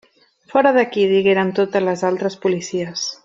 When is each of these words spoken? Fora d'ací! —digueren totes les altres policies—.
Fora 0.53 0.71
d'ací! 0.77 1.03
—digueren 1.11 1.53
totes 1.61 1.87
les 1.91 2.05
altres 2.13 2.39
policies—. 2.47 3.09